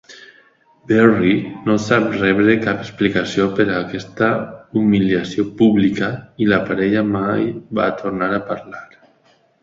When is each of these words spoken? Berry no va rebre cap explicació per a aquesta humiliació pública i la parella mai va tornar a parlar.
Berry 0.91 1.31
no 1.65 1.73
va 1.81 1.97
rebre 2.05 2.55
cap 2.63 2.79
explicació 2.85 3.45
per 3.59 3.65
a 3.73 3.75
aquesta 3.81 4.29
humiliació 4.81 5.45
pública 5.59 6.09
i 6.45 6.49
la 6.53 6.59
parella 6.71 7.03
mai 7.11 7.45
va 7.81 7.87
tornar 8.01 8.31
a 8.39 8.41
parlar. 8.49 8.83